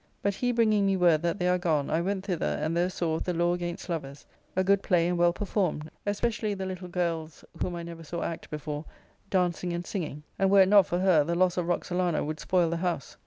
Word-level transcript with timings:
But 0.23 0.33
he 0.33 0.51
bringing 0.51 0.87
me 0.87 0.97
word 0.97 1.21
that 1.21 1.37
they 1.37 1.47
are 1.47 1.59
gone, 1.59 1.91
I 1.91 2.01
went 2.01 2.25
thither 2.25 2.57
and 2.59 2.75
there 2.75 2.89
saw 2.89 3.19
"The 3.19 3.35
Law 3.35 3.53
against 3.53 3.87
Lovers," 3.87 4.25
a 4.55 4.63
good 4.63 4.81
play 4.81 5.07
and 5.07 5.15
well 5.15 5.31
performed, 5.31 5.91
especially 6.07 6.55
the 6.55 6.65
little 6.65 6.87
girl's 6.87 7.45
(whom 7.61 7.75
I 7.75 7.83
never 7.83 8.03
saw 8.03 8.23
act 8.23 8.49
before) 8.49 8.83
dancing 9.29 9.73
and 9.73 9.85
singing; 9.85 10.23
and 10.39 10.49
were 10.49 10.61
it 10.63 10.69
not 10.69 10.87
for 10.87 10.97
her, 10.97 11.23
the 11.23 11.35
loss 11.35 11.55
of 11.55 11.67
Roxalana 11.67 12.23
would 12.25 12.39
spoil 12.39 12.71
the 12.71 12.77
house. 12.77 13.15